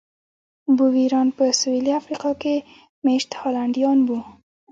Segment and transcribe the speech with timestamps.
[0.77, 2.55] بویران په سوېلي افریقا کې
[3.05, 4.19] مېشت هالنډیان وو.